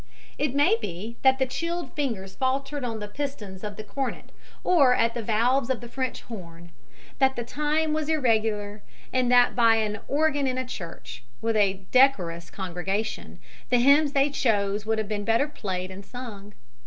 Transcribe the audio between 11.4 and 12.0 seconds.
a